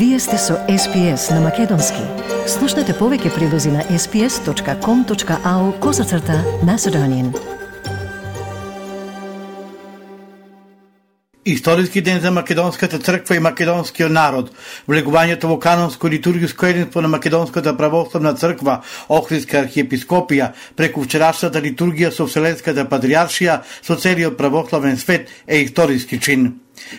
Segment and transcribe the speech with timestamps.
[0.00, 2.00] Вие сте со SPS на Македонски.
[2.48, 7.34] Слушнете повеќе прилози на sps.com.au козацрта на Седонин.
[11.44, 14.48] Историски ден за Македонската црква и македонскиот народ.
[14.88, 22.24] Влегувањето во канонско литургиско единство на Македонската православна црква, Охридска архиепископија, преку вчерашната литургија со
[22.24, 26.54] Вселенската патриаршија со целиот православен свет е историски чин.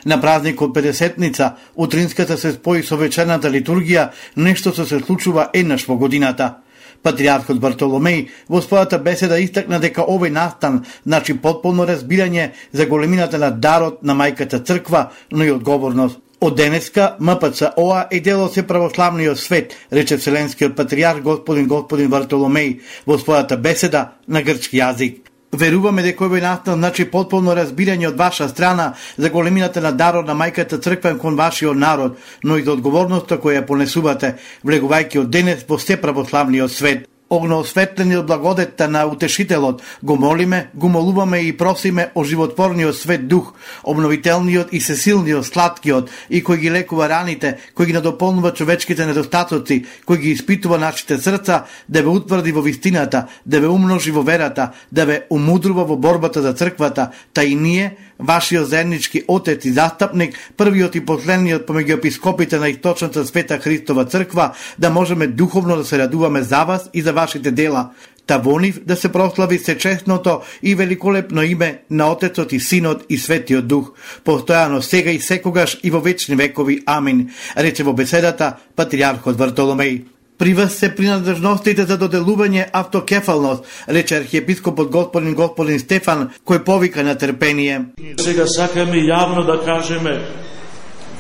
[0.05, 5.98] На празникот Педесетница, утринската се спои со вечерната литургија, нешто што се случува еднаш во
[5.98, 6.55] годината.
[7.02, 13.49] Патриархот Бартоломеј во својата беседа истакна дека овој настан значи потполно разбирање за големината на
[13.52, 16.20] дарот на мајката црква, но и одговорност.
[16.41, 22.79] Од денеска МПЦ-ОА е дел од се православниот свет, рече Вселенскиот патриарх господин господин Бартоломеј
[23.05, 25.30] во својата беседа на грчки јазик.
[25.51, 30.35] Веруваме дека овој настан значи потполно разбирање од ваша страна за големината на дарот на
[30.35, 35.65] мајката црква кон вашиот народ, но и за одговорноста која ја понесувате, влегувајќи од денес
[35.67, 42.10] во се православниот свет огноосветлени од благодетта на Утешителот, го молиме, го молуваме и просиме
[42.15, 47.96] о животворниот свет дух, обновителниот и сесилниот, сладкиот, и кој ги лекува раните, кој ги
[47.96, 53.68] надополнува човечките недостатоци, кој ги испитува нашите срца, да ве утврди во вистината, да ве
[53.71, 59.23] умножи во верата, да ве умудрува во борбата за црквата, та и ние, вашиот заеднички
[59.27, 65.27] отец и застапник, првиот и последниот помеѓу епископите на источната света Христова црква, да можеме
[65.27, 67.89] духовно да се радуваме за вас и за вашите дела,
[68.25, 73.03] та во нив да се прослави се честното и великолепно име на Отецот и Синот
[73.09, 73.91] и Светиот Дух,
[74.25, 76.83] постојано сега и секогаш и во вечни векови.
[76.85, 80.20] Амин, рече во беседата Патриархот Вартоломеј.
[80.41, 87.13] При вас се принадлежностите за доделување автокефалност, рече архиепископот господин господин Стефан, кој повика на
[87.13, 87.94] терпение.
[88.17, 90.16] Сега сакаме јавно да кажеме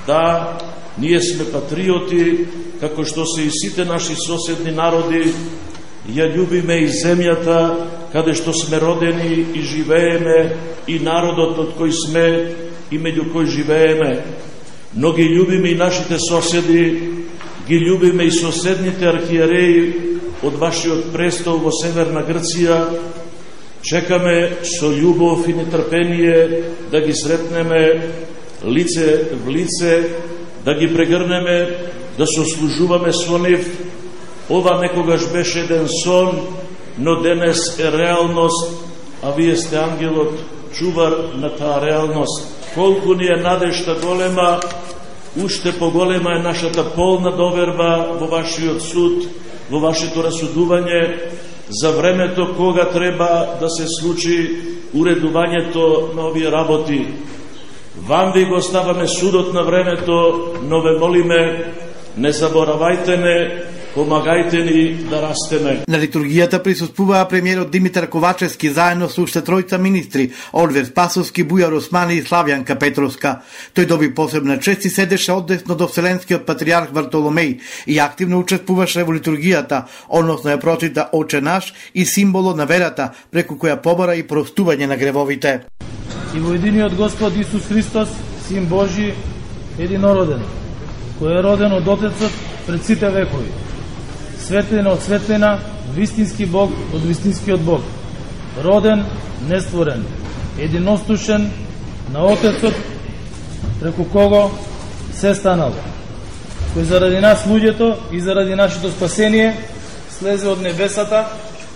[0.07, 0.57] да
[0.97, 2.47] ние сме патриоти,
[2.81, 5.29] како што се и сите наши соседни народи,
[6.09, 7.61] ја љубиме и земјата
[8.09, 10.57] каде што сме родени и живееме
[10.87, 12.27] и народот од кој сме
[12.89, 14.23] и меѓу кој живееме.
[14.97, 17.20] Но ги љубиме и нашите соседи
[17.67, 19.93] ги љубиме и соседните архиереи
[20.43, 22.79] од вашиот престол во Северна Грција,
[23.81, 28.11] чекаме со љубов и нетрпение да ги сретнеме
[28.65, 30.09] лице в лице,
[30.65, 31.77] да ги прегрнеме,
[32.17, 33.65] да сослужуваме со нив.
[34.49, 36.47] Ова некогаш беше еден сон,
[36.97, 38.85] но денес е реалност,
[39.23, 40.39] а вие сте ангелот,
[40.73, 42.47] чувар на таа реалност.
[42.73, 44.59] Колку ни е надежта голема,
[45.37, 49.27] уште поголема е нашата полна доверба во вашиот суд,
[49.71, 51.31] во вашето расудување
[51.69, 54.59] за времето кога треба да се случи
[54.93, 57.07] уредувањето на овие работи.
[58.07, 61.73] Вам ви го ставаме судот на времето, но ве молиме,
[62.17, 63.37] не заборавајте не,
[63.95, 65.83] помагајте ни да растеме.
[65.87, 72.15] На литургијата присуствуваа премиерот Димитар Ковачевски заедно со уште тројца министри, Оливер Спасовски, Бујар Османи
[72.19, 73.41] и Славјанка Петровска.
[73.75, 79.13] Тој доби посебна чест и седеше одесно до Вселенскиот патриарх Вартоломеј и активно учествуваше во
[79.13, 84.87] литургијата, односно ја прочита Оче наш и символот на верата, преку која побара и простување
[84.87, 85.61] на гревовите.
[86.35, 88.09] И во единиот Господ Исус Христос,
[88.47, 89.13] Син Божи,
[89.79, 90.43] единороден,
[91.19, 92.31] кој е роден од Отецот
[92.67, 93.70] пред сите векови
[94.51, 95.59] светлина од светлина,
[95.95, 97.81] вистински Бог од вистинскиот Бог,
[98.63, 99.05] роден,
[99.47, 100.03] нестворен,
[100.59, 101.51] единостушен
[102.11, 102.73] на Отецот,
[103.79, 104.51] преку кого
[105.15, 105.71] се станал,
[106.75, 109.55] кој заради нас луѓето и заради нашето спасение
[110.11, 111.29] слезе од небесата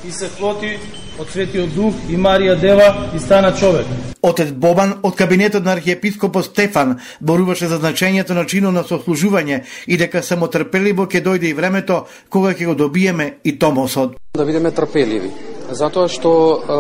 [0.04, 0.76] и се флоти
[1.20, 3.86] од Светиот Дух и Марија Дева и стана човек.
[4.22, 9.98] Отец Бобан од кабинетот на архиепископот Стефан боруваше за значењето на чинот на сослужување и
[9.98, 14.18] дека само трпеливо ќе дојде и времето кога ќе го добиеме и томосот.
[14.36, 15.32] Да бидеме трпеливи,
[15.72, 16.80] затоа што е,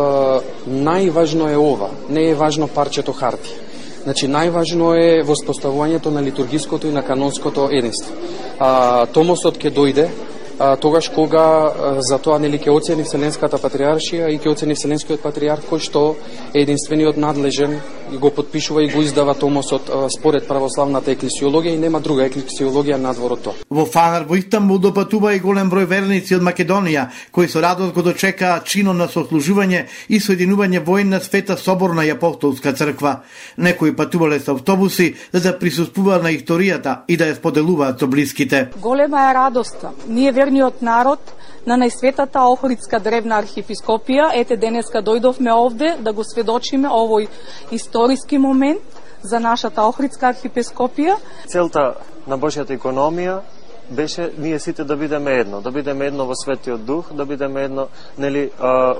[0.69, 3.61] најважно е ова, не е важно парчето хартија.
[4.05, 8.13] Значи, најважно е воспоставувањето на литургиското и на канонското единство.
[8.59, 10.09] А, томосот ќе дојде,
[10.59, 15.21] а, тогаш кога а, за тоа нели ќе оцени Вселенската патриаршија и ќе оцени Вселенскиот
[15.21, 16.15] патриарх кој што
[16.53, 17.79] е единствениот надлежен
[18.13, 22.97] и го подпишува и го издава томосот а, според православната еклесиологија и нема друга еклесиологија
[23.01, 23.53] надвор од тоа.
[23.69, 28.03] Во Фанар во Истанбул допатува и голем број верници од Македонија, кои со радост го
[28.05, 33.21] дочекаа чинот на сослужување и соединување војна света соборна и апостолска црква.
[33.57, 38.69] Некои патувале со автобуси за да присуствуваат на историјата и да ја споделуваат со блиските.
[38.81, 39.91] Голема е радоста.
[40.07, 41.19] Ние верниот народ
[41.65, 44.29] на најсветата Охридска древна архиепископија.
[44.37, 47.27] Ете денеска дојдовме овде да го сведочиме овој
[47.71, 51.17] историски момент за нашата Охридска архиепископија.
[51.49, 51.95] Целта
[52.27, 53.41] на Божјата економија
[53.89, 57.87] беше ние сите да бидеме едно, да бидеме едно во Светиот Дух, да бидеме едно
[58.17, 58.51] нели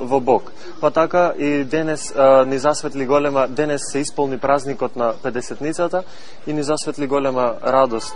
[0.02, 0.52] во Бог.
[0.82, 2.14] Па така и денес
[2.48, 6.04] ни засветли голема, денес се исполни празникот на 50-ницата
[6.48, 8.16] и ни засветли голема радост.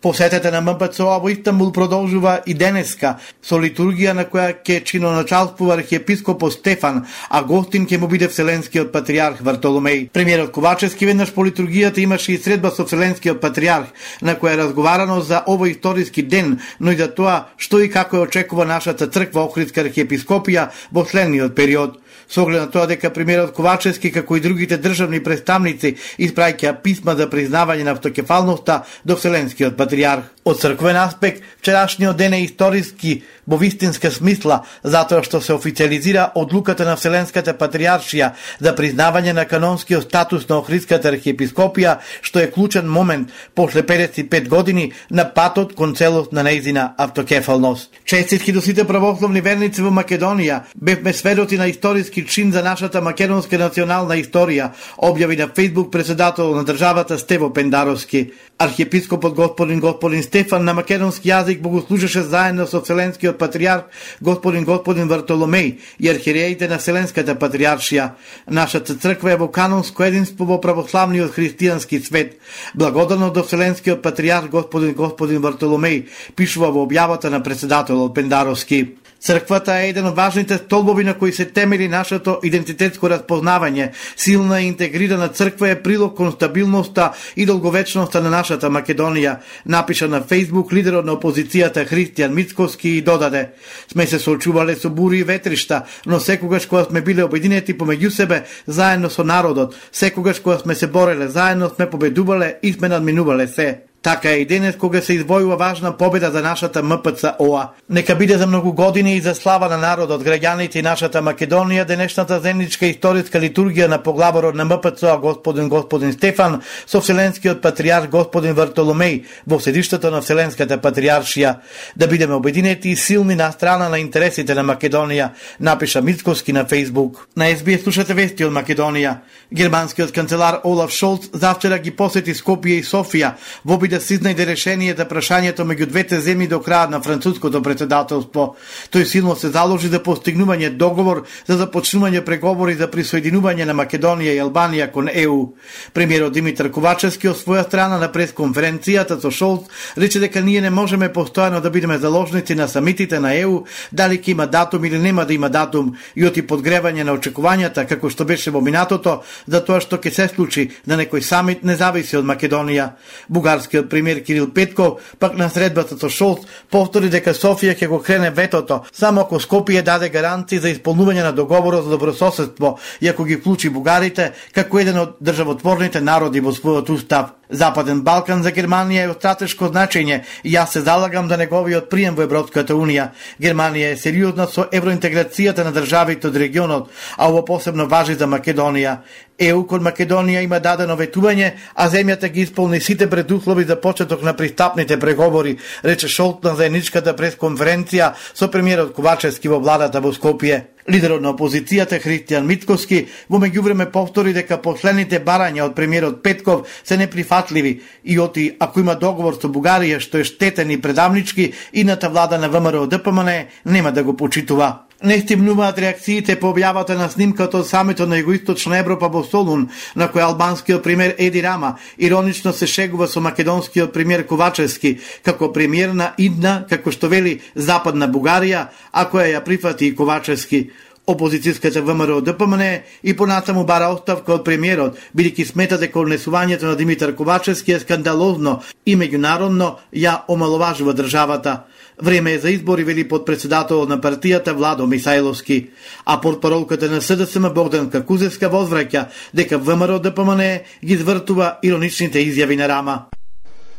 [0.00, 6.48] Посетата на МПЦО во Истанбул продолжува и денеска со литургија на која ќе чиноначалствува архиепископо
[6.50, 10.08] Стефан, а гостин ќе му биде Вселенскиот патриарх Вартоломеј.
[10.08, 13.92] Премиерот Ковачевски веднаш по литургијата имаше и средба со Вселенскиот патриарх,
[14.22, 18.16] на која е разговарано за овој историски ден, но и за тоа што и како
[18.16, 22.00] е очекува нашата црква Охридска архиепископија во следниот период
[22.30, 27.26] со оглед на тоа дека премиерот Ковачевски како и другите државни представници испраќа писма за
[27.30, 30.30] признавање на автокефалноста до Вселенскиот патриарх.
[30.44, 36.86] Од црквен аспект, вчерашниот ден е историски во вистинска смисла, затоа што се официализира одлуката
[36.86, 38.30] на Вселенската патриаршија
[38.60, 44.92] за признавање на канонскиот статус на Охридската архиепископија, што е клучен момент после 55 години
[45.10, 47.90] на патот кон целост на неизина автокефалност.
[48.04, 53.58] Честитки до сите православни верници во Македонија, бевме сведоци на историски чин за нашата македонска
[53.58, 58.30] национална историја, објави на Фейсбук председател на државата Стево Пендаровски.
[58.58, 63.84] Архиепископот господин господин Стефан на македонски јазик богослужеше заедно со Вселенскиот патриарх
[64.20, 68.10] господин господин Вартоломеј и архиереите на Вселенската патриаршија.
[68.50, 72.36] Нашата црква е во канонско единство во православниот христијански свет.
[72.74, 76.06] Благодарно до Вселенскиот патриарх господин господин Вартоломеј,
[76.36, 78.99] пишува во објавата на председателот Пендаровски.
[79.20, 83.90] Црквата е еден од важните столбови на кои се темели нашето идентитетско разпознавање.
[84.16, 89.36] Силна и интегрирана црква е прилог кон стабилноста и долговечноста на нашата Македонија,
[89.66, 93.50] напиша на Facebook лидерот на опозицијата Христијан Мицковски и додаде.
[93.92, 98.44] Сме се соочувале со бури и ветришта, но секогаш кога сме биле обединети помеѓу себе,
[98.66, 103.89] заедно со народот, секогаш кога сме се бореле заедно, сме победувале и сме надминувале се.
[104.02, 107.68] Така е и денес кога се извојува важна победа за нашата МПЦОА.
[107.90, 112.40] Нека биде за многу години и за слава на народот, граѓаните и нашата Македонија денешната
[112.40, 119.24] земничка историска литургија на поглаварот на МПЦОА господин господин Стефан со Вселенскиот патриарх господин Вартоломеј
[119.46, 121.56] во седиштето на Вселенската патриаршија.
[121.96, 125.28] Да бидеме обединети и силни на страна на интересите на Македонија,
[125.60, 127.28] напиша Мицковски на Фейсбук.
[127.36, 129.18] На СБС слушате вести од Македонија.
[129.52, 134.94] Германскиот канцелар Олаф Шолц завчера ги посети Скопје и Софија во да се изнајде решение
[134.96, 138.56] за прашањето меѓу двете земји до крајот на француското председателство.
[138.92, 144.40] Тој силно се заложи за постигнување договор за започнување преговори за присоединување на Македонија и
[144.40, 145.54] Албанија кон ЕУ.
[145.92, 149.66] Премиерот Димитар Ковачевски од своја страна на пресконференцијата со Шолц
[149.96, 154.30] рече дека ние не можеме постојано да бидеме заложници на самитите на ЕУ, дали ќе
[154.30, 158.50] има датум или нема да има датум, и оти подгревање на очекувањата како што беше
[158.50, 162.90] во минатото за тоа што ќе се случи на некој самит не зависи од Македонија.
[163.28, 166.40] Бугарскиот македонскиот премиер Кирил Петков, пак на средбата со Шолц,
[166.70, 171.32] повтори дека Софија ќе го крене ветото, само ако Скопје даде гаранции за исполнување на
[171.32, 176.90] договорот за добрососедство и ако ги вклучи бугарите како еден од државотворните народи во својот
[176.90, 177.39] устав.
[177.50, 182.14] Западен Балкан за Германија е од стратешко значење и јас се залагам за неговиот прием
[182.14, 183.10] во Европската Унија.
[183.42, 188.98] Германија е сериозна со евроинтеграцијата на државите од регионот, а ово посебно важи за Македонија.
[189.40, 194.36] ЕУ кон Македонија има дадено ветување, а земјата ги исполни сите предуслови за почеток на
[194.36, 200.64] пристапните преговори, рече Шолт на заедничката пресконференција со премиерот Ковачевски во владата во Скопје.
[200.90, 206.98] Лидерот на опозицијата Христијан Митковски во меѓувреме повтори дека последните барања од премиерот Петков се
[206.98, 212.38] неприфатливи и оти ако има договор со Бугарија што е штетен и предавнички, ината влада
[212.38, 213.30] на ВМРО ДПМН
[213.64, 214.89] нема да го почитува.
[215.00, 219.62] Не стимнуваат реакциите по објавата на снимката од самето на Југоисточна Европа во Солун,
[219.96, 225.94] на кој албанскиот премиер Еди Рама иронично се шегува со македонскиот премиер Ковачевски, како премиер
[225.96, 230.68] на идна, како што вели, Западна Бугарија, а која ја прифати и Ковачевски.
[231.08, 237.16] Опозицијската ВМРО ДПМН и понатаму бара оставка од премиерот, бидејќи смета дека однесувањето на Димитар
[237.16, 241.64] Ковачевски е скандалозно и меѓународно ја омаловажува државата.
[242.02, 245.68] Време е за избори, вели подпредседател на партијата Владо Мисајловски,
[246.06, 252.68] а портпаролката на СДСМ Богдан Какузевска возвраќа дека ВМРО ДПМН ги извртува ироничните изјави на
[252.68, 252.96] Рама.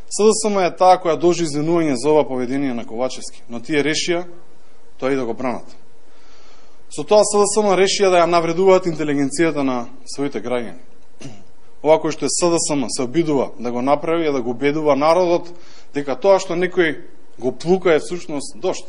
[0.06, 4.28] СДСМ е таа која дожи извинување за ова поведение на Ковачевски, но тие решија
[5.00, 5.66] тоа и да го бранат.
[6.94, 10.78] Со тоа СДСМ решија да ја навредуваат интелигенцијата на своите граѓани.
[11.84, 15.50] Ова кој што е СДСМ се обидува да го направи и да го убедува народот
[15.98, 17.02] дека тоа што некој
[17.42, 18.86] го плукае е всушност дошт.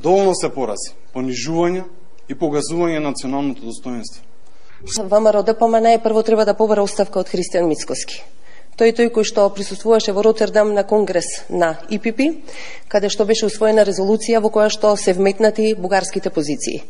[0.00, 1.84] Доволно се порази, понижување
[2.28, 4.22] и погазување на националното достоинство.
[4.98, 8.22] ВМРО ДПМН прво треба да побара уставка од Христијан Мицкоски.
[8.78, 12.38] Тој тој кој што присуствуваше во Ротердам на конгрес на ИПП,
[12.86, 16.84] каде што беше усвоена резолуција во која што се вметнати бугарските позиции.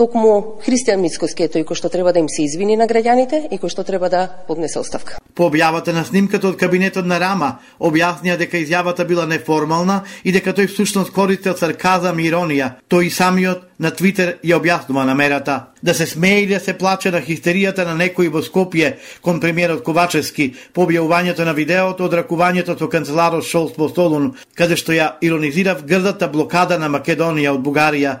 [0.00, 3.58] Токму Христијан Мицкоски е тој кој што треба да им се извини на граѓаните и
[3.60, 5.18] кој што треба да поднесе оставка.
[5.36, 10.54] По објавата на снимката од кабинетот на Рама, објаснија дека изјавата била неформална и дека
[10.56, 12.70] тој всушност користел сарказам и иронија.
[12.88, 15.68] Тој самиот на Твитер ја објаснува намерата.
[15.82, 19.84] Да се смее или да се плаче на хистеријата на некои во Скопје кон премиерот
[19.84, 25.18] Ковачевски по објавувањето на видеото од ракувањето со канцеларот Шолц во Солун, каде што ја
[25.20, 28.20] иронизирав грдата блокада на Македонија од Бугарија.